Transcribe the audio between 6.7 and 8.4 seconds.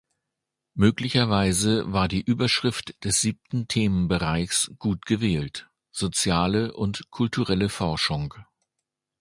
und kulturelle Forschung.